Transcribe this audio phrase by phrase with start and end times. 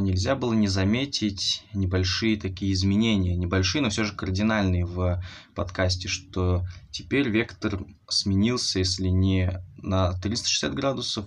[0.00, 5.22] нельзя было не заметить небольшие такие изменения, небольшие, но все же кардинальные в
[5.54, 11.26] подкасте, что теперь вектор сменился, если не на 360 градусов,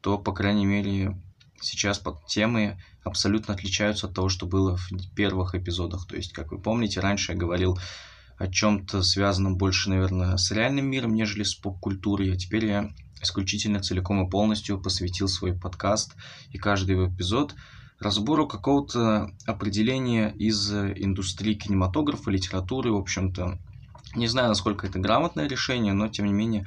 [0.00, 1.20] то, по крайней мере,
[1.60, 6.06] сейчас темы абсолютно отличаются от того, что было в первых эпизодах.
[6.06, 7.78] То есть, как вы помните, раньше я говорил
[8.38, 12.90] о чем-то связанном больше, наверное, с реальным миром, нежели с поп-культурой, а теперь я
[13.22, 16.14] исключительно целиком и полностью посвятил свой подкаст
[16.50, 17.54] и каждый его эпизод
[18.02, 23.58] разбору какого-то определения из индустрии кинематографа, литературы, в общем-то.
[24.14, 26.66] Не знаю, насколько это грамотное решение, но тем не менее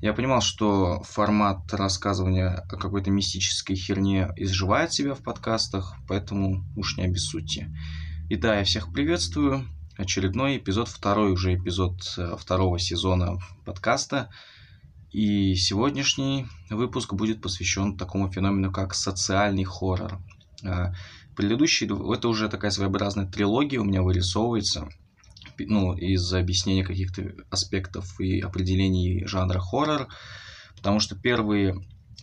[0.00, 6.96] я понимал, что формат рассказывания о какой-то мистической херне изживает себя в подкастах, поэтому уж
[6.96, 7.70] не обессудьте.
[8.28, 9.66] И да, я всех приветствую.
[9.96, 14.30] Очередной эпизод, второй уже эпизод э, второго сезона подкаста–
[15.16, 20.18] и сегодняшний выпуск будет посвящен такому феномену, как социальный хоррор.
[20.64, 20.92] А,
[21.36, 24.88] предыдущий, это уже такая своеобразная трилогия у меня вырисовывается,
[25.58, 30.08] ну, из объяснения каких-то аспектов и определений жанра хоррор,
[30.76, 31.76] потому что первые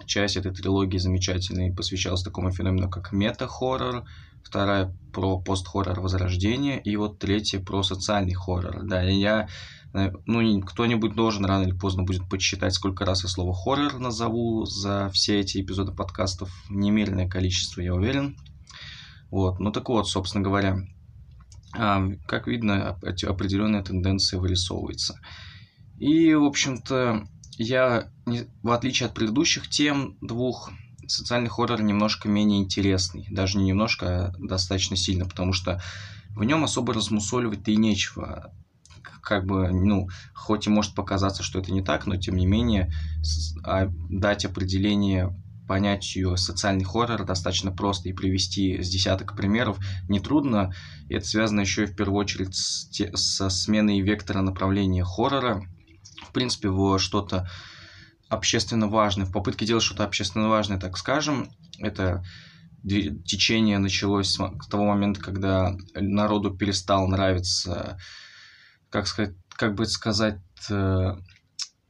[0.05, 4.03] часть этой трилогии замечательной посвящалась такому феномену, как мета-хоррор,
[4.43, 8.83] вторая про пост-хоррор возрождение, и вот третья про социальный хоррор.
[8.83, 9.47] Да, я
[9.93, 15.09] ну, кто-нибудь должен рано или поздно будет подсчитать, сколько раз я слово хоррор назову за
[15.13, 16.51] все эти эпизоды подкастов.
[16.69, 18.35] Немеренное количество, я уверен.
[19.29, 20.79] Вот, ну так вот, собственно говоря,
[21.75, 25.19] а, как видно, определенная тенденция вырисовывается.
[25.99, 27.27] И, в общем-то,
[27.57, 30.71] я, в отличие от предыдущих тем двух,
[31.07, 33.27] социальный хоррор немножко менее интересный.
[33.29, 35.81] Даже не немножко, а достаточно сильно, потому что
[36.35, 38.53] в нем особо размусоливать-то и нечего
[39.23, 42.91] как бы, ну, хоть и может показаться, что это не так, но тем не менее
[43.63, 45.33] а, дать определение
[45.67, 49.79] понятию социальный хоррор достаточно просто и привести с десяток примеров
[50.09, 50.73] нетрудно.
[51.09, 55.63] Это связано еще и в первую очередь с те, со сменой вектора направления хоррора.
[56.27, 57.49] В принципе, в что-то
[58.27, 62.23] общественно важное, в попытке делать что-то общественно важное, так скажем, это
[62.83, 67.97] течение началось с того момента, когда народу перестал нравиться
[68.93, 70.39] как сказать, как бы сказать,
[70.69, 71.15] э,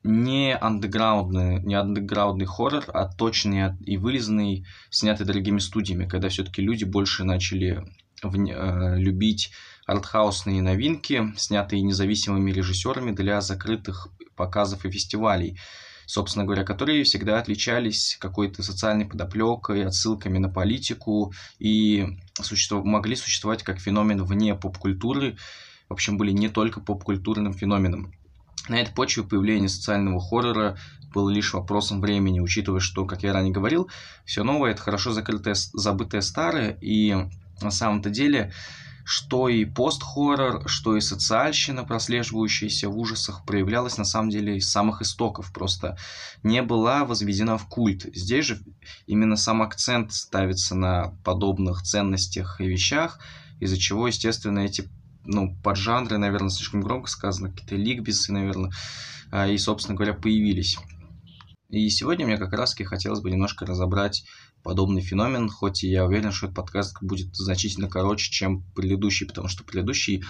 [0.03, 6.85] не андеграундный, не андеграундный хоррор, а точный и вылезанный, снятый дорогими студиями, когда все-таки люди
[6.85, 7.85] больше начали
[8.21, 9.51] в, э, любить
[9.85, 15.59] артхаусные новинки, снятые независимыми режиссерами для закрытых показов и фестивалей,
[16.05, 22.85] собственно говоря, которые всегда отличались какой-то социальной подоплекой, отсылками на политику и существов...
[22.85, 25.35] могли существовать как феномен вне поп-культуры,
[25.89, 28.13] в общем, были не только поп-культурным феноменом.
[28.69, 30.77] На этой почве появление социального хоррора
[31.13, 33.89] было лишь вопросом времени, учитывая, что, как я ранее говорил,
[34.25, 37.15] все новое– это хорошо закрытое, забытое старое, и
[37.61, 38.51] на самом-то деле
[39.05, 45.01] что и пост-хоррор, что и социальщина, прослеживающаяся в ужасах, проявлялась на самом деле из самых
[45.01, 45.97] истоков, просто
[46.41, 48.05] не была возведена в культ.
[48.15, 48.61] Здесь же
[49.05, 53.19] именно сам акцент ставится на подобных ценностях и вещах,
[53.59, 54.89] из-за чего, естественно, эти
[55.25, 58.71] ну, поджанры, наверное, слишком громко сказано, какие-то ликбисы, наверное,
[59.31, 60.77] а, и, собственно говоря, появились.
[61.69, 64.25] И сегодня мне как раз-таки хотелось бы немножко разобрать
[64.63, 69.47] подобный феномен, хоть и я уверен, что этот подкаст будет значительно короче, чем предыдущий, потому
[69.47, 70.23] что предыдущий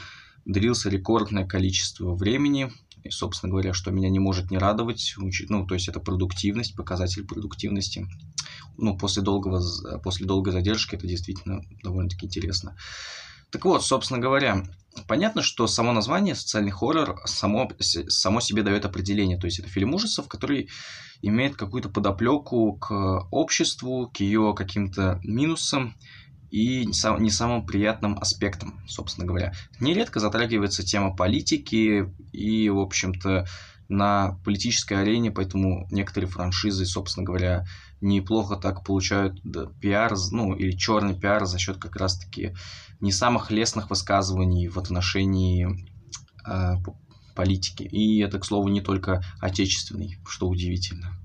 [0.45, 2.71] длился рекордное количество времени,
[3.03, 7.25] и, собственно говоря, что меня не может не радовать, ну, то есть это продуктивность, показатель
[7.25, 8.07] продуктивности.
[8.77, 9.61] Ну, после, долгого,
[9.99, 12.75] после долгой задержки это действительно довольно-таки интересно.
[13.51, 14.63] Так вот, собственно говоря,
[15.07, 19.37] понятно, что само название «социальный хоррор» само, само себе дает определение.
[19.37, 20.69] То есть это фильм ужасов, который
[21.21, 22.91] имеет какую-то подоплеку к
[23.31, 25.95] обществу, к ее каким-то минусам
[26.51, 29.53] и не самым приятным аспектам, собственно говоря.
[29.79, 33.47] Нередко затрагивается тема политики и, в общем-то,
[33.89, 37.65] на политической арене, поэтому некоторые франшизы, собственно говоря,
[38.03, 39.41] неплохо так получают
[39.79, 42.53] пиар, ну, или черный пиар за счет как раз-таки
[42.99, 45.87] не самых лестных высказываний в отношении
[46.45, 46.75] э,
[47.35, 47.83] политики.
[47.83, 51.17] И это, к слову, не только отечественный, что удивительно.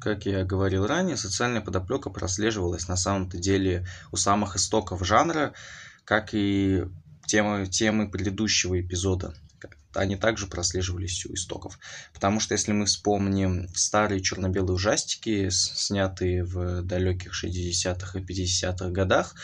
[0.00, 5.52] Как я говорил ранее, социальная подоплека прослеживалась на самом-то деле у самых истоков жанра,
[6.04, 6.84] как и
[7.26, 9.34] темы, темы предыдущего эпизода.
[9.94, 11.78] они также прослеживались у истоков.
[12.14, 19.34] Потому что если мы вспомним старые черно-белые ужастики, снятые в далеких 60-х и 50-х годах,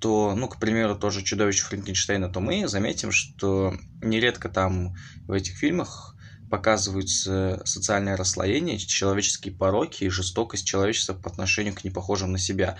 [0.00, 4.96] то, ну, к примеру, тоже «Чудовище Франкенштейна», то мы заметим, что нередко там
[5.26, 6.16] в этих фильмах
[6.52, 12.76] показываются социальное расслоение, человеческие пороки и жестокость человечества по отношению к непохожим на себя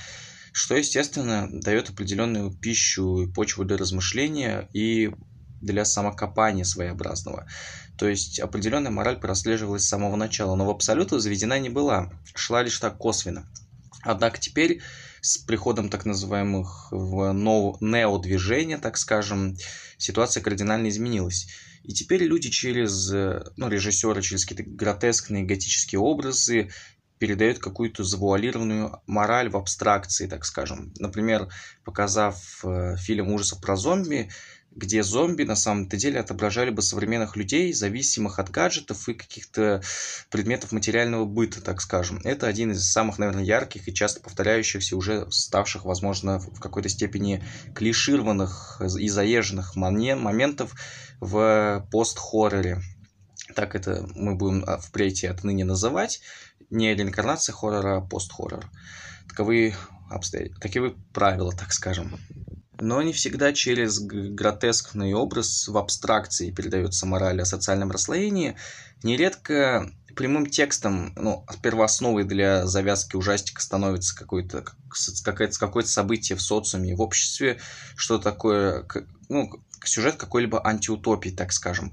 [0.54, 5.10] что, естественно, дает определенную пищу и почву для размышления и
[5.62, 7.46] для самокопания своеобразного.
[7.96, 12.62] То есть определенная мораль прослеживалась с самого начала, но в абсолюту заведена не была, шла
[12.62, 13.48] лишь так косвенно.
[14.02, 14.82] Однако теперь
[15.22, 19.56] с приходом так называемых в нео-движения, так скажем,
[19.96, 21.48] ситуация кардинально изменилась.
[21.84, 26.70] И теперь люди через, ну, режиссеры через какие-то гротескные готические образы
[27.23, 30.93] передают какую-то завуалированную мораль в абстракции, так скажем.
[30.99, 31.49] Например,
[31.84, 34.29] показав э, фильм ужасов про зомби,
[34.74, 39.82] где зомби на самом-то деле отображали бы современных людей, зависимых от гаджетов и каких-то
[40.30, 42.20] предметов материального быта, так скажем.
[42.24, 47.44] Это один из самых, наверное, ярких и часто повторяющихся, уже ставших, возможно, в какой-то степени
[47.74, 50.75] клишированных и заезженных моментов
[51.20, 52.80] в пост-хорроре.
[53.54, 56.20] Так это мы будем а, впредь и отныне называть.
[56.70, 58.70] Не реинкарнация хоррора, а пост-хоррор.
[59.28, 59.75] Таковы,
[60.10, 62.18] обстоятельства, таковы правила, так скажем
[62.82, 68.56] но не всегда через гротескный образ в абстракции передается мораль о социальном расслоении.
[69.05, 74.64] Нередко прямым текстом, ну, первоосновой для завязки ужастика становится какое-то
[75.25, 77.61] какое-то какое событие в социуме, в обществе,
[77.94, 78.85] что такое,
[79.28, 79.49] ну,
[79.85, 81.93] сюжет какой-либо антиутопии, так скажем.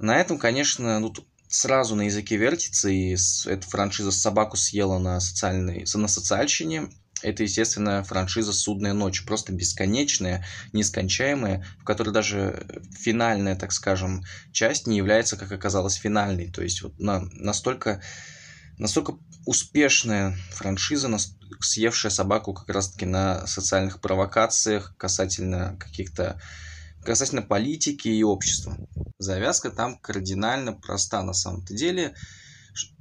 [0.00, 1.14] На этом, конечно, ну,
[1.48, 6.88] сразу на языке вертится, и эта франшиза собаку съела на, социальной, на социальщине,
[7.22, 12.66] это, естественно, франшиза «Судная ночь», просто бесконечная, нескончаемая, в которой даже
[12.98, 14.22] финальная, так скажем,
[14.52, 16.50] часть не является, как оказалось, финальной.
[16.50, 18.02] То есть вот на, настолько,
[18.78, 19.14] настолько
[19.46, 21.08] успешная франшиза,
[21.60, 26.40] съевшая собаку как раз-таки на социальных провокациях касательно каких-то
[27.02, 28.76] касательно политики и общества.
[29.18, 32.14] Завязка там кардинально проста на самом-то деле.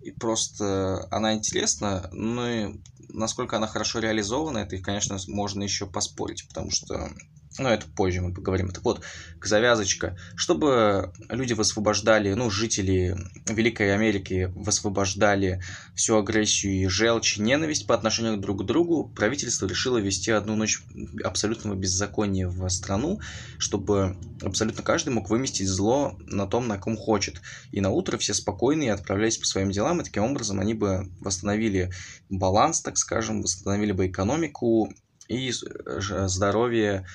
[0.02, 2.76] И просто она интересна, но и
[3.10, 7.10] насколько она хорошо реализована, это, конечно, можно еще поспорить, потому что
[7.58, 8.70] ну, это позже мы поговорим.
[8.70, 9.02] Так вот,
[9.40, 10.18] к завязочка.
[10.36, 13.16] Чтобы люди высвобождали, ну, жители
[13.48, 15.62] Великой Америки высвобождали
[15.96, 20.82] всю агрессию и желчь, ненависть по отношению друг к другу, правительство решило ввести одну ночь
[21.24, 23.20] абсолютного беззакония в страну,
[23.58, 27.42] чтобы абсолютно каждый мог выместить зло на том, на ком хочет.
[27.72, 31.92] И на утро все спокойные отправлялись по своим делам, и таким образом они бы восстановили
[32.30, 34.94] баланс, так скажем, восстановили бы экономику
[35.28, 37.06] и здоровье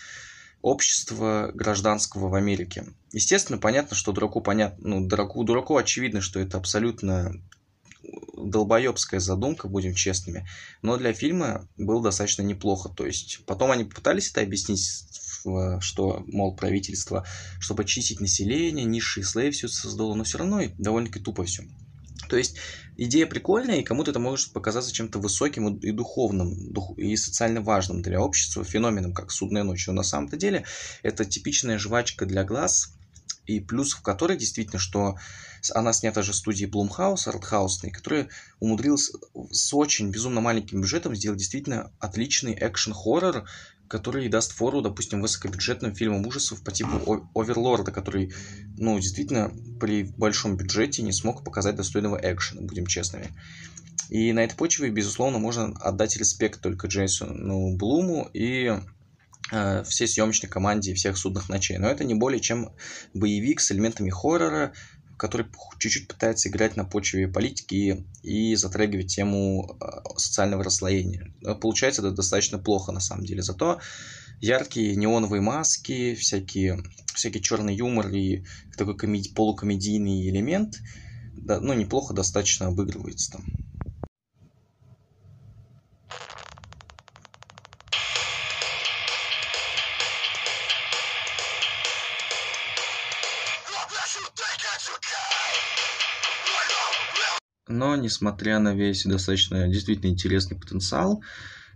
[0.62, 2.84] общества гражданского в Америке.
[3.12, 7.32] Естественно, понятно, что дураку понятно, ну, дураку, дураку очевидно, что это абсолютно
[8.36, 10.46] долбоебская задумка, будем честными.
[10.82, 12.88] Но для фильма было достаточно неплохо.
[12.88, 14.86] То есть потом они попытались это объяснить,
[15.80, 17.26] что, мол, правительство,
[17.58, 21.64] чтобы очистить население, низшие слои все создало, но все равно довольно-таки тупо все.
[22.30, 22.56] То есть
[22.96, 28.20] идея прикольная, и кому-то это может показаться чем-то высоким и духовным, и социально важным для
[28.20, 29.88] общества, феноменом, как «Судная ночь».
[29.88, 30.64] Но на самом-то деле
[31.02, 32.94] это типичная жвачка для глаз,
[33.46, 35.16] и плюс в которой действительно, что
[35.74, 38.28] она снята же студией Blumhouse, артхаусной, которая
[38.60, 39.10] умудрилась
[39.50, 43.48] с очень безумно маленьким бюджетом сделать действительно отличный экшен-хоррор,
[43.90, 48.32] который даст фору, допустим, высокобюджетным фильмам ужасов по типу Оверлорда, который,
[48.78, 53.30] ну, действительно, при большом бюджете не смог показать достойного экшена, будем честными.
[54.08, 58.78] И на этой почве, безусловно, можно отдать респект только Джейсону Блуму и
[59.50, 61.78] э, всей съемочной команде всех судных ночей.
[61.78, 62.70] Но это не более чем
[63.12, 64.72] боевик с элементами хоррора,
[65.20, 65.46] который
[65.78, 71.34] чуть-чуть пытается играть на почве политики и, затрагивать тему а, социального расслоения.
[71.60, 73.42] Получается это достаточно плохо на самом деле.
[73.42, 73.80] Зато
[74.40, 76.82] яркие неоновые маски, всякие,
[77.14, 78.44] всякий черный юмор и
[78.78, 80.80] такой комеди, полукомедийный элемент,
[81.36, 83.44] да, ну, неплохо достаточно обыгрывается там.
[97.70, 101.22] Но, несмотря на весь достаточно действительно интересный потенциал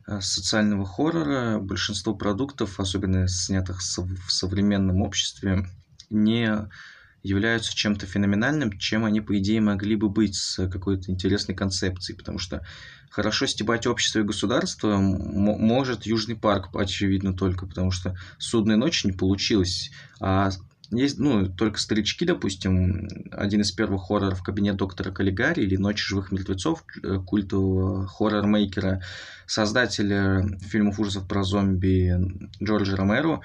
[0.09, 5.69] э, социального хоррора, большинство продуктов, особенно снятых в современном обществе,
[6.11, 6.69] не
[7.23, 12.17] являются чем-то феноменальным, чем они, по идее, могли бы быть с какой-то интересной концепцией.
[12.17, 12.67] Потому что
[13.09, 19.13] хорошо стебать общество и государство может Южный парк, очевидно, только потому что «Судная ночь» не
[19.13, 19.93] получилось.
[20.21, 20.51] А
[20.91, 26.31] есть, ну, только старички, допустим, один из первых хорроров «Кабинет доктора Каллигари» или «Ночь живых
[26.31, 29.01] мертвецов» э, культового хоррор-мейкера,
[29.47, 32.15] создателя фильмов ужасов про зомби
[32.63, 33.41] Джорджа Ромеро,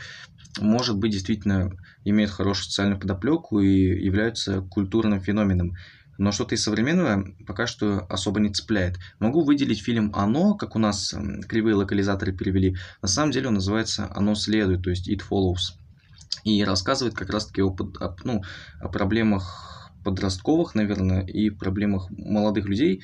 [0.60, 1.72] может быть, действительно
[2.04, 5.76] имеет хорошую социальную подоплеку и является культурным феноменом.
[6.18, 8.98] Но что-то из современного пока что особо не цепляет.
[9.20, 11.16] Могу выделить фильм «Оно», как у нас
[11.48, 12.76] кривые локализаторы перевели.
[13.02, 15.80] На самом деле он называется «Оно следует», то есть «It follows»
[16.44, 18.44] и рассказывает как раз-таки о, о, ну,
[18.80, 23.04] о проблемах подростковых, наверное, и проблемах молодых людей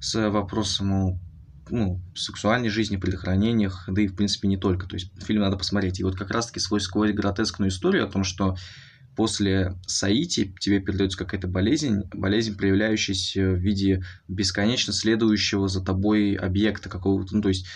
[0.00, 1.20] с вопросом
[1.68, 4.86] ну, сексуальной жизни, предохранениях, да и, в принципе, не только.
[4.86, 6.00] То есть фильм надо посмотреть.
[6.00, 8.56] И вот как раз-таки свой сквозь гротескную историю о том, что
[9.16, 16.88] после Саити тебе передается какая-то болезнь, болезнь, проявляющаяся в виде бесконечно следующего за тобой объекта
[16.88, 17.66] какого-то, ну, то есть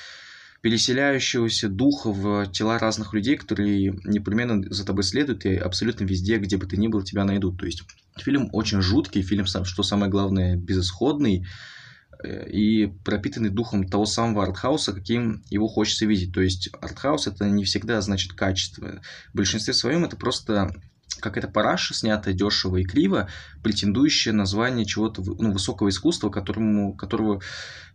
[0.64, 6.56] переселяющегося духа в тела разных людей, которые непременно за тобой следуют и абсолютно везде, где
[6.56, 7.60] бы ты ни был, тебя найдут.
[7.60, 7.82] То есть
[8.16, 11.46] фильм очень жуткий, фильм, что самое главное, безысходный
[12.24, 16.32] э, и пропитанный духом того самого артхауса, каким его хочется видеть.
[16.32, 19.02] То есть артхаус это не всегда значит качество.
[19.34, 20.72] В большинстве своем это просто
[21.20, 23.28] какая-то параша, снятая дешево и криво,
[23.62, 27.42] претендующая на звание чего-то ну, высокого искусства, которому, которого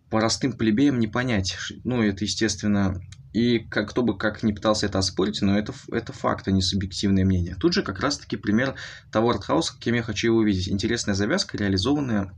[0.10, 1.58] простым плебеям не понять.
[1.84, 3.02] Ну, это, естественно,
[3.34, 6.62] и как, кто бы как ни пытался это оспорить, но это, это факт, а не
[6.62, 7.56] субъективное мнение.
[7.56, 8.76] Тут же как раз-таки пример
[9.12, 10.70] того артхауса, каким я хочу его увидеть.
[10.70, 12.34] Интересная завязка, реализованная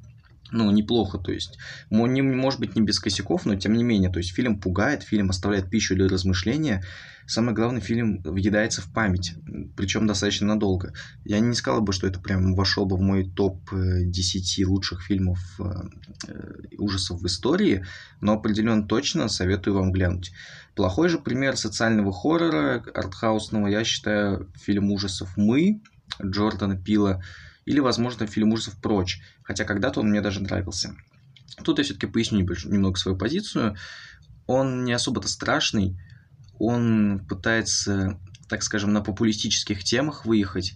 [0.52, 1.58] ну, неплохо, то есть,
[1.90, 5.30] не, может быть, не без косяков, но тем не менее, то есть, фильм пугает, фильм
[5.30, 6.84] оставляет пищу для размышления,
[7.26, 9.34] самое главное, фильм въедается в память,
[9.78, 10.94] причем достаточно надолго.
[11.24, 15.02] Я не сказал бы, что это прям вошел бы в мой топ 10 э, лучших
[15.02, 15.64] фильмов э,
[16.28, 17.86] э, ужасов в истории,
[18.20, 20.34] но определенно точно советую вам глянуть.
[20.76, 25.82] Плохой же пример социального хоррора, артхаусного, я считаю, фильм ужасов «Мы»
[26.22, 27.22] Джордана Пила–
[27.66, 30.96] или, возможно, фильм ужасов «Прочь», хотя когда-то он мне даже нравился.
[31.64, 33.76] Тут я все-таки поясню немного свою позицию.
[34.48, 35.98] Он не особо-то страшный,
[36.60, 40.76] он пытается, так скажем, на популистических темах выехать,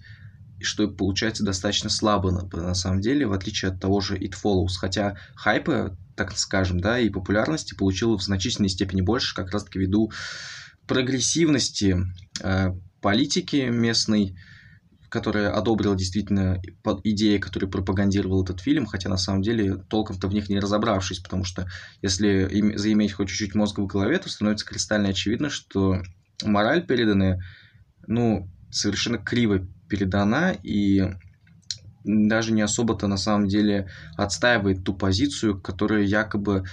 [0.62, 4.77] что получается достаточно слабо на, самом деле, в отличие от того же It Follows.
[4.80, 10.12] Хотя хайпа, так скажем, да, и популярности получил в значительной степени больше, как раз-таки ввиду
[10.88, 11.98] прогрессивности
[12.42, 14.38] э, политики местной,
[15.15, 16.62] которая одобрила действительно
[17.05, 21.45] идеи, которые пропагандировал этот фильм, хотя на самом деле толком-то в них не разобравшись, потому
[21.45, 21.69] что
[22.01, 26.01] если им, заиметь хоть чуть-чуть мозга в голове, то становится кристально очевидно, что
[26.43, 27.41] мораль переданная,
[28.07, 31.13] ну, совершенно криво передана и
[32.03, 36.65] даже не особо-то на самом деле отстаивает ту позицию, которую якобы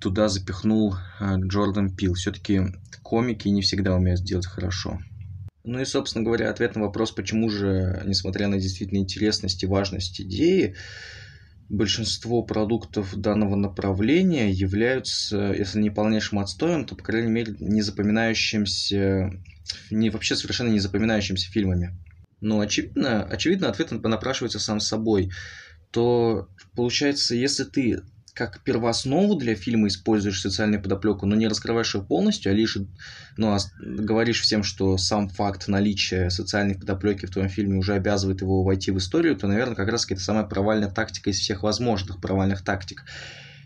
[0.00, 2.14] туда запихнул э, Джордан Пил.
[2.14, 2.62] Все-таки
[3.02, 5.00] комики не всегда умеют сделать хорошо.
[5.66, 10.20] Ну и, собственно говоря, ответ на вопрос, почему же, несмотря на действительно интересность и важность
[10.20, 10.76] идеи,
[11.68, 19.32] большинство продуктов данного направления являются, если не полнейшим отстоем, то, по крайней мере, не запоминающимся,
[19.90, 21.98] не, вообще совершенно не запоминающимся фильмами.
[22.40, 25.32] Но очевидно, очевидно ответ напрашивается сам собой.
[25.90, 28.02] То получается, если ты
[28.36, 32.76] как первооснову для фильма используешь социальную подоплеку, но не раскрываешь ее полностью, а лишь
[33.38, 38.62] ну, говоришь всем, что сам факт наличия социальной подоплеки в твоем фильме уже обязывает его
[38.62, 42.62] войти в историю, то, наверное, как раз это самая провальная тактика из всех возможных провальных
[42.62, 43.06] тактик.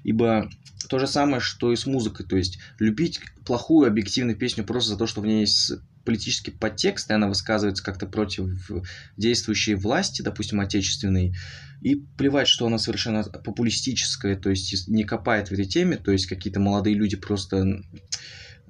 [0.05, 0.49] Ибо
[0.89, 2.25] то же самое, что и с музыкой.
[2.25, 5.73] То есть любить плохую объективную песню просто за то, что в ней есть
[6.05, 8.71] политический подтекст, и она высказывается как-то против
[9.17, 11.35] действующей власти, допустим, отечественной,
[11.83, 16.27] и плевать, что она совершенно популистическая, то есть не копает в этой теме, то есть
[16.27, 17.83] какие-то молодые люди просто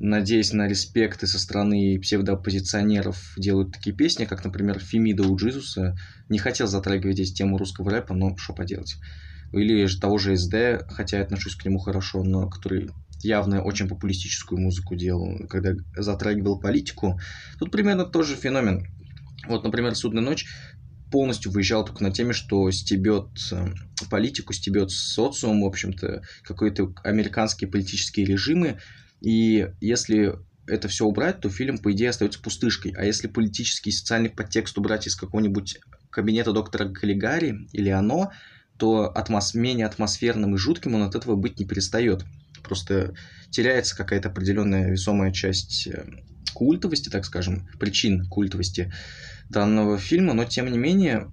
[0.00, 5.94] надеясь на респекты со стороны псевдооппозиционеров, делают такие песни, как, например, Фемида у Джизуса.
[6.30, 8.96] Не хотел затрагивать здесь тему русского рэпа, но что поделать.
[9.52, 12.90] Или же того же СД, хотя я отношусь к нему хорошо, но который
[13.22, 17.20] явно очень популистическую музыку делал, когда затрагивал политику.
[17.58, 18.86] Тут примерно тот же феномен.
[19.46, 20.46] Вот, например, «Судная ночь»
[21.10, 23.68] полностью выезжал только на теме, что стебет э,
[24.10, 28.78] политику, стебет социум, в общем-то, какие-то американские политические режимы.
[29.20, 30.36] И если
[30.66, 32.94] это все убрать, то фильм, по идее, остается пустышкой.
[32.96, 35.78] А если политический и социальный подтекст убрать из какого-нибудь
[36.10, 38.30] кабинета доктора Каллигари или оно,
[38.78, 39.54] то атмос...
[39.54, 42.24] менее атмосферным и жутким он от этого быть не перестает.
[42.70, 43.14] Просто
[43.50, 46.04] теряется какая-то определенная весомая часть э,
[46.54, 48.92] культовости, так скажем, причин культовости
[49.48, 51.26] данного фильма, но тем не менее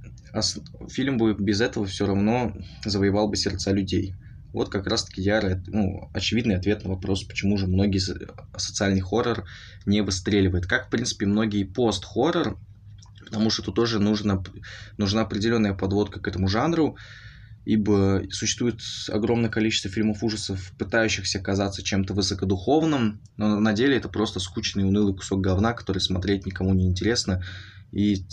[0.90, 4.16] фильм бы без этого все равно завоевал бы сердца людей.
[4.52, 8.00] Вот как раз-таки ярый, ну, очевидный ответ на вопрос, почему же многие
[8.58, 9.46] социальный хоррор
[9.86, 10.66] не выстреливает.
[10.66, 12.58] Как, в принципе, многие пост-хоррор
[13.26, 14.42] потому что тут тоже нужно,
[14.98, 16.98] нужна определенная подводка к этому жанру,
[17.68, 24.40] ибо существует огромное количество фильмов ужасов, пытающихся казаться чем-то высокодуховным, но на деле это просто
[24.40, 27.44] скучный унылый кусок говна, который смотреть никому не интересно.
[27.92, 28.24] И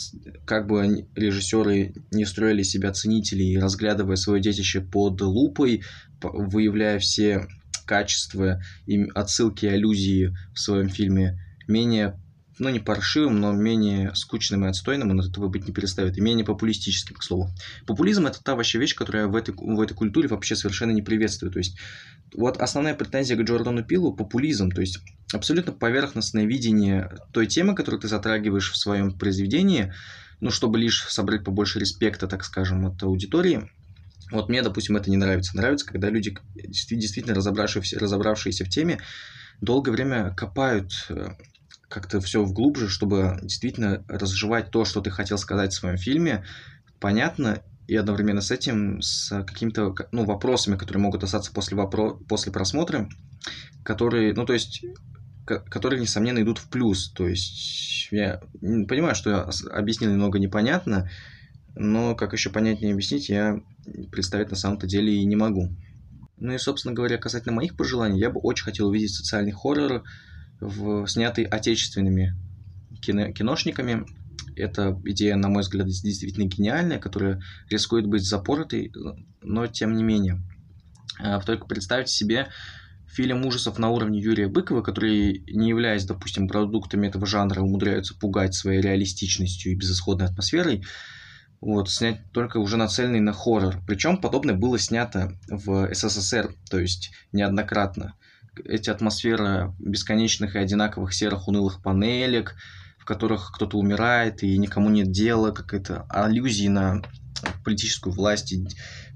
[0.47, 5.83] как бы режиссеры не строили себя ценителей, разглядывая свое детище под лупой,
[6.23, 7.49] выявляя все
[7.87, 12.21] качества и отсылки и аллюзии в своем фильме, менее
[12.59, 16.21] ну, не паршивым, но менее скучным и отстойным, он от этого быть не перестает, и
[16.21, 17.51] менее популистическим, к слову.
[17.87, 21.55] Популизм– это та вообще вещь, которая в этой, в этой культуре вообще совершенно не приветствует.
[21.55, 21.77] То есть,
[22.33, 25.01] вот основная претензия к Джордану Пилу– популизм, то есть
[25.33, 29.93] абсолютно поверхностное видение той темы, которую ты затрагиваешь в своем произведении,
[30.41, 33.71] ну, чтобы лишь собрать побольше респекта, так скажем, от аудитории.
[34.31, 35.57] Вот мне, допустим, это не нравится.
[35.57, 39.01] Нравится, когда люди, действительно разобравшиеся, разобравшиеся в теме,
[39.61, 41.31] долгое время копают э,
[41.95, 46.45] как-то все вглубже, чтобы действительно разжевать то, что ты хотел сказать в своем фильме,
[46.99, 52.17] понятно, и одновременно с этим с какими-то ну, вопросами, которые могут остаться после, вопро...
[52.29, 53.09] после просмотра,
[53.85, 54.85] которые, ну, то есть,
[55.45, 57.13] которые, несомненно, идут в плюс.
[57.13, 61.09] То есть, я понимаю, что я объяснил немного непонятно,
[61.77, 63.61] но как еще понятнее объяснить, я
[64.11, 65.69] представить на самом-то деле и не могу.
[66.39, 70.03] Ну и, собственно говоря, касательно моих пожеланий, я бы очень хотел увидеть социальный хоррор,
[70.65, 72.35] в, снятый отечественными
[73.01, 74.07] кино, киношниками.
[74.57, 78.93] Это идея, на мой взгляд, действительно гениальная, которая рискует быть запоротой,
[79.43, 80.41] но тем не менее.
[81.21, 82.49] А, только представьте себе
[83.09, 88.55] фильм ужасов на уровне Юрия Быкова, который, не являясь, допустим, продуктами этого жанра, умудряются пугать
[88.55, 90.85] своей реалистичностью и безысходной атмосферой,
[91.61, 93.81] вот, снять только уже нацеленный на хоррор.
[93.87, 98.15] Причем подобное было снято в СССР, то есть неоднократно
[98.65, 102.57] эти атмосферы бесконечных и одинаковых серых унылых панелек,
[102.99, 107.03] в которых кто-то умирает и никому нет дела, какая-то аллюзии на
[107.65, 108.67] политическую власть и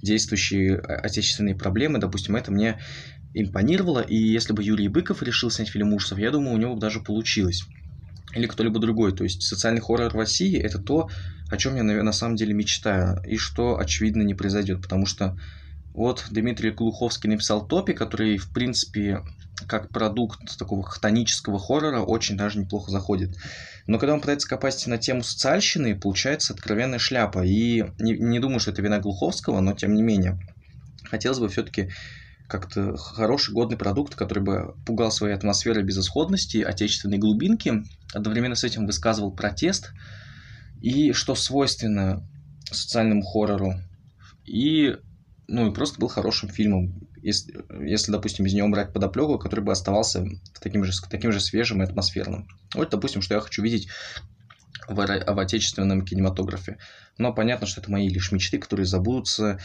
[0.02, 2.78] действующие отечественные проблемы, допустим, это мне
[3.34, 7.00] импонировало, и если бы Юрий Быков решил снять фильм ужасов, я думаю, у него даже
[7.00, 7.62] получилось.
[8.34, 9.14] Или кто-либо другой.
[9.14, 11.08] То есть социальный хоррор в России– это то,
[11.50, 15.38] о чем я на самом деле мечтаю, и что, очевидно, не произойдет, потому что
[15.98, 19.24] вот Дмитрий Глуховский написал Топи, который, в принципе,
[19.66, 23.36] как продукт такого хтонического хоррора очень даже неплохо заходит.
[23.88, 27.44] Но когда он пытается копать на тему социальщины, получается откровенная шляпа.
[27.44, 30.38] И не, не думаю, что это вина Глуховского, но тем не менее.
[31.02, 31.90] Хотелось бы все-таки
[32.46, 37.82] как-то хороший, годный продукт, который бы пугал своей атмосферой безысходности, отечественной глубинки,
[38.14, 39.90] одновременно с этим высказывал протест,
[40.80, 42.24] и что свойственно
[42.70, 43.74] социальному хоррору,
[44.44, 44.96] и
[45.48, 46.94] ну и просто был хорошим фильмом.
[47.20, 50.24] Если, если, допустим, из него брать подоплеку, который бы оставался
[50.60, 52.46] таким же, таким же свежим и атмосферным.
[52.74, 53.88] Вот, допустим, что я хочу видеть
[54.86, 56.78] в, в отечественном кинематографе.
[57.16, 59.58] Но понятно, что это мои лишь мечты, которые забудутся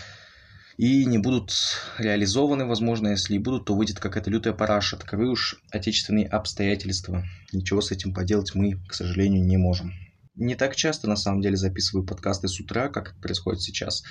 [0.78, 1.54] и не будут
[2.00, 4.98] реализованы, возможно, если и будут, то выйдет какая-то лютая параша.
[4.98, 7.24] Таковы уж отечественные обстоятельства.
[7.52, 9.94] Ничего с этим поделать мы, к сожалению, не можем.
[10.36, 14.04] Не так часто, на самом деле, записываю подкасты с утра, как это происходит сейчас.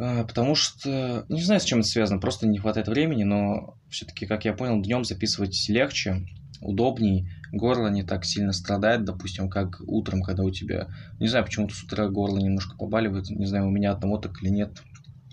[0.00, 4.26] А, потому что, не знаю, с чем это связано, просто не хватает времени, но все-таки,
[4.26, 6.26] как я понял, днем записывать легче,
[6.62, 11.74] удобней, горло не так сильно страдает, допустим, как утром, когда у тебя, не знаю, почему-то
[11.74, 14.82] с утра горло немножко побаливает, не знаю, у меня одного так или нет,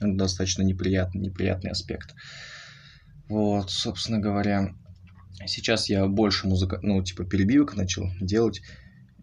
[0.02, 2.14] это достаточно неприятный, неприятный аспект.
[3.30, 4.74] Вот, собственно говоря,
[5.46, 8.62] сейчас я больше музыка, ну, типа перебивок начал делать,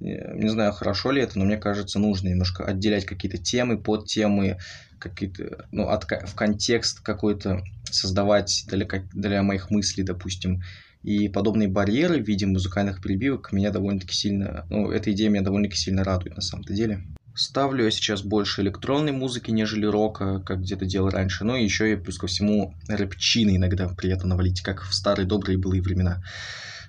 [0.01, 4.59] не знаю, хорошо ли это, но мне кажется, нужно немножко отделять какие-то темы, подтемы,
[4.99, 10.63] какие-то, ну, от, в контекст какой-то создавать для, для моих мыслей, допустим.
[11.03, 15.77] И подобные барьеры в виде музыкальных перебивок меня довольно-таки сильно, ну, эта идея меня довольно-таки
[15.77, 17.05] сильно радует на самом-то деле.
[17.35, 21.45] Ставлю я сейчас больше электронной музыки, нежели рока, как где-то делал раньше.
[21.45, 25.59] Ну и еще и плюс ко всему рэпчины иногда приятно навалить, как в старые добрые
[25.59, 26.23] былые времена.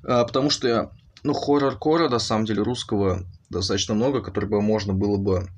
[0.04, 0.92] А, потому что,
[1.26, 5.50] ну, хоррор-кора, на самом деле, русского достаточно много, который бы можно было бы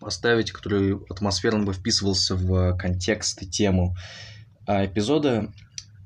[0.00, 3.94] поставить, который атмосферно бы вписывался в контекст и тему
[4.66, 5.52] а эпизода.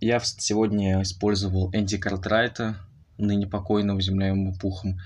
[0.00, 2.78] Я сегодня использовал Энди Картрайта,
[3.16, 4.98] ныне покойного «Земля ему пухом».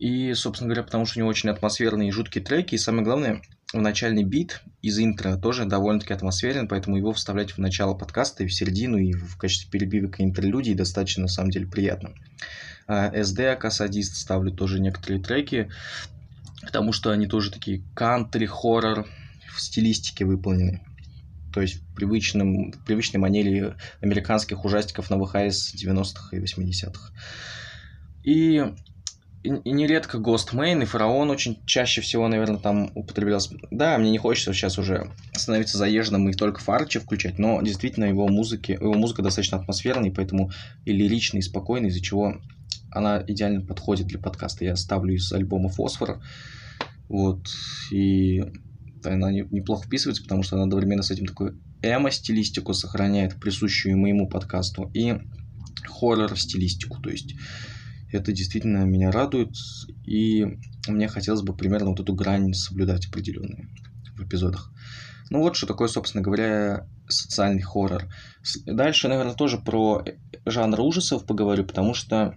[0.00, 3.42] И, собственно говоря, потому что у него очень атмосферные и жуткие треки, и самое главное,
[3.72, 8.54] начальный бит из интро тоже довольно-таки атмосферен, поэтому его вставлять в начало подкаста и в
[8.54, 12.14] середину, и в качестве перебивок и интерлюдий достаточно, на самом деле, приятно.
[12.88, 15.68] SD, Акасадист ставлю тоже некоторые треки
[16.62, 19.06] потому что они тоже такие кантри, хоррор
[19.54, 20.82] в стилистике выполнены.
[21.52, 27.12] То есть в, привычном, в привычной манере американских ужастиков на ВХС 90-х и 80-х.
[28.22, 28.62] И
[29.42, 33.54] и, нередко Ghostmain и Фараон очень чаще всего, наверное, там употреблялся.
[33.70, 38.26] Да, мне не хочется сейчас уже становиться заезженным и только Фарчи включать, но действительно его,
[38.28, 40.50] музыки, его музыка достаточно атмосферная, поэтому
[40.84, 42.36] и лиричная, и спокойная, из-за чего
[42.90, 44.64] она идеально подходит для подкаста.
[44.64, 46.20] Я ставлю из альбома «Фосфор»,
[47.08, 47.48] вот,
[47.92, 48.44] и
[49.04, 54.90] она неплохо вписывается, потому что она одновременно с этим такой эмо-стилистику сохраняет, присущую моему подкасту,
[54.94, 55.14] и
[55.86, 57.36] хоррор-стилистику, то есть
[58.10, 59.54] это действительно меня радует,
[60.04, 63.68] и мне хотелось бы примерно вот эту грань соблюдать определенную
[64.16, 64.72] в эпизодах.
[65.30, 68.08] Ну вот, что такое, собственно говоря, социальный хоррор.
[68.64, 70.04] Дальше, наверное, тоже про
[70.46, 72.34] жанр ужасов поговорю, потому что,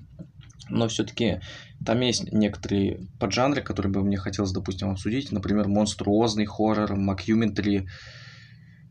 [0.69, 1.39] но все-таки
[1.85, 5.31] там есть некоторые поджанры, которые бы мне хотелось, допустим, обсудить.
[5.31, 7.87] Например, монструозный хоррор, макюментри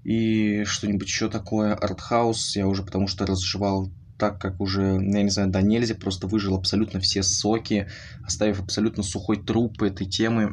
[0.02, 2.56] и что-нибудь еще такое, артхаус.
[2.56, 3.90] Я уже потому что разжевал
[4.20, 7.88] так как уже, я не знаю, до нельзя, просто выжил абсолютно все соки,
[8.22, 10.52] оставив абсолютно сухой труп этой темы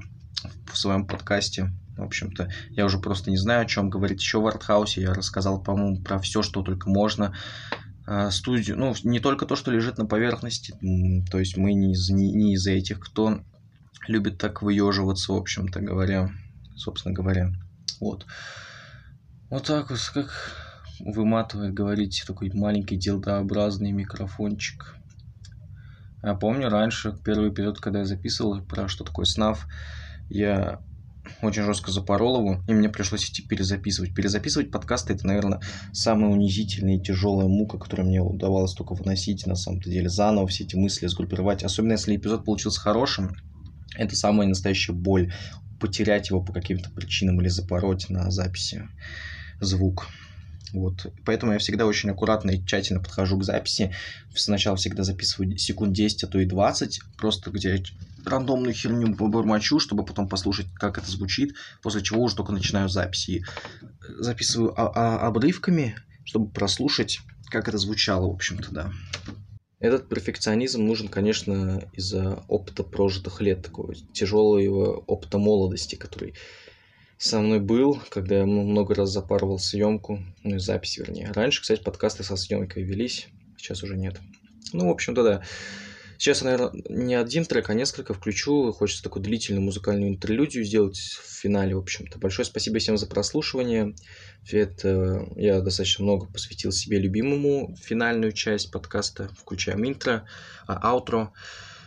[0.72, 1.74] в своем подкасте.
[1.98, 5.02] В общем-то, я уже просто не знаю, о чем говорить еще в артхаусе.
[5.02, 7.36] Я рассказал, по-моему, про все, что только можно.
[8.06, 10.74] А, студию, ну, не только то, что лежит на поверхности,
[11.30, 13.42] то есть мы не из, не, не из этих, кто
[14.08, 16.32] любит так выеживаться, в общем-то говоря,
[16.78, 17.52] собственно говоря.
[18.00, 18.26] Вот.
[19.50, 20.67] Вот так вот, как
[21.00, 24.96] выматывает говорить такой маленький делдообразный микрофончик.
[26.24, 29.68] Я помню раньше, первый эпизод, когда я записывал про что такое снав,
[30.30, 30.82] я
[31.42, 34.14] очень жестко запорол его, и мне пришлось идти перезаписывать.
[34.14, 39.56] Перезаписывать подкасты это, наверное, самая унизительная и тяжелая мука, которую мне удавалось только выносить, на
[39.56, 41.64] самом-то деле, заново все эти мысли сгруппировать.
[41.64, 43.36] Особенно если эпизод получился хорошим,
[43.96, 45.34] это самая настоящая боль.
[45.80, 48.88] Потерять его по каким-то причинам или запороть на записи
[49.60, 50.08] звук.
[50.74, 51.08] Вот.
[51.26, 53.94] Поэтому я всегда очень аккуратно и тщательно подхожу к записи.
[54.36, 57.84] Сначала всегда записываю секунд 10, а то и 20, просто где
[58.26, 63.46] рандомную херню побормочу, чтобы потом послушать, как это звучит, после чего уже только начинаю записи.
[64.20, 68.92] Записываю обрывками, чтобы прослушать, как это звучало, в общем-то, да.
[69.80, 76.34] Этот перфекционизм нужен, конечно, из-за опыта прожитых лет, такого тяжелого опыта молодости, который
[77.18, 81.32] со мной был, когда я много раз запарывал съемку, ну и запись, вернее.
[81.32, 83.28] Раньше, кстати, подкасты со съемкой велись,
[83.58, 84.20] сейчас уже нет.
[84.74, 85.44] Ну, в общем-то, да.
[86.18, 88.72] Сейчас, наверное, не один трек, а несколько включу.
[88.72, 92.18] Хочется такую длительную музыкальную интерлюдию сделать в финале, в общем-то.
[92.18, 93.94] Большое спасибо всем за прослушивание.
[94.50, 100.26] Это я достаточно много посвятил себе любимому финальную часть подкаста, включая интро,
[100.66, 101.34] а аутро.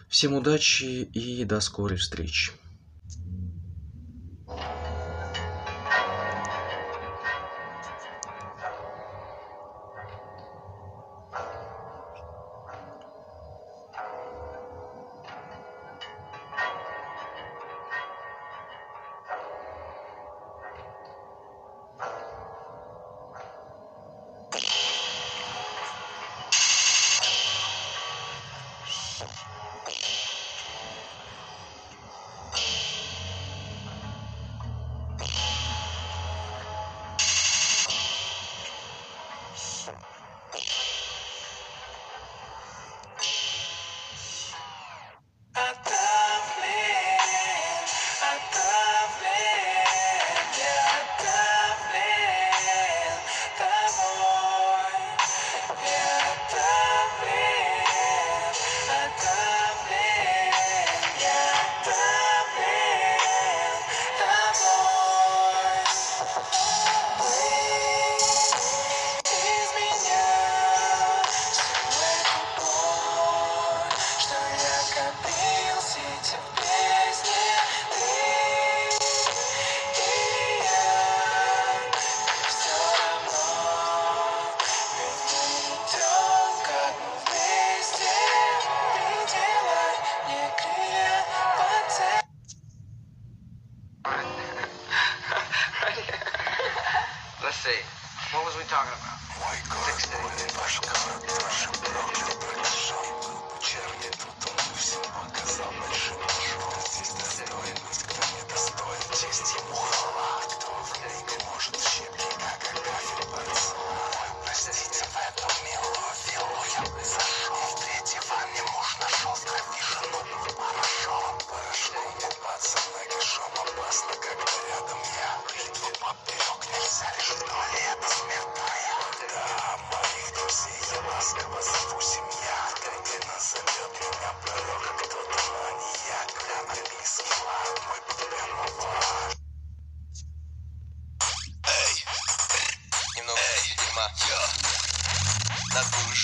[0.08, 2.52] Всем удачи и до скорой встречи.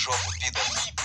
[0.07, 0.96] Жопу, пидор.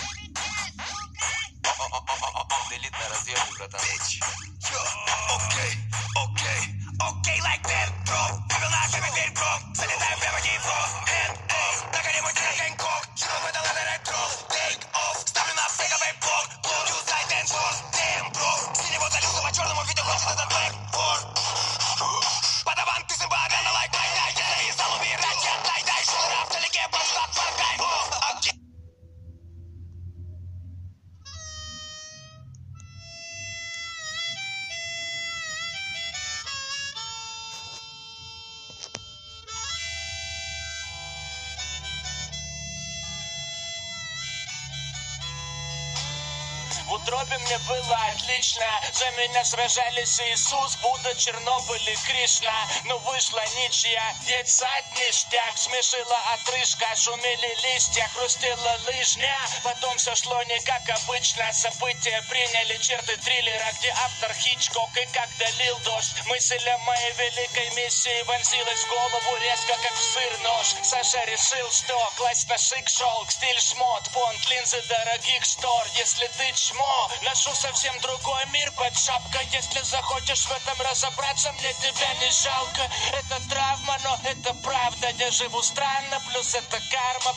[46.93, 48.67] В утробе мне было отлично.
[48.93, 52.69] За меня сражались Иисус, Будда, Чернобыль и Кришна.
[52.85, 55.57] Но вышла ничья, детсад ништяк.
[55.57, 61.51] Смешила отрыжка, шумели листья Хрустела лыжня, потом все шло не как обычно.
[61.55, 66.13] События приняли черты триллера Где автор Хичкок и как долил дождь.
[66.27, 70.67] Мысль о моей великой миссии Вонзилась в голову резко, как в сыр нож.
[70.83, 73.31] Саша решил, что класть на шик шелк.
[73.31, 75.87] Стиль шмот, понт, линзы дорогих штор.
[75.97, 76.82] Если ты чмо,
[77.23, 78.71] ношу совсем другой мир.
[78.73, 82.83] Под шапкой Если захочешь в этом разобраться, мне тебя не жалко.
[83.12, 85.09] Это травма, но это правда.
[85.18, 87.35] Я живу странно, плюс это карма.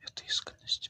[0.00, 0.89] Эта искренность